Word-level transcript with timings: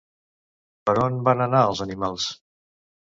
Per 0.89 0.95
on 1.03 1.19
van 1.29 1.43
anar 1.47 1.61
els 1.69 1.83
animals? 1.89 2.27